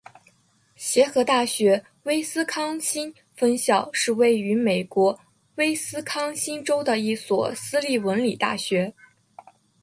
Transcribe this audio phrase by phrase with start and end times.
[0.75, 5.19] 协和大学威斯康辛分校是位于美国
[5.57, 8.91] 威斯康辛州的一所私立文理大学。